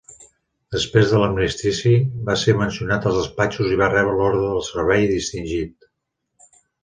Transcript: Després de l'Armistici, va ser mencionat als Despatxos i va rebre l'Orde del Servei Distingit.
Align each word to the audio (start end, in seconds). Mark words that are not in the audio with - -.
Després 0.75 1.09
de 1.11 1.19
l'Armistici, 1.23 1.91
va 2.29 2.37
ser 2.45 2.55
mencionat 2.61 3.05
als 3.09 3.19
Despatxos 3.21 3.75
i 3.75 3.79
va 3.83 3.91
rebre 3.93 4.17
l'Orde 4.21 4.41
del 4.49 4.65
Servei 4.69 5.05
Distingit. 5.15 5.89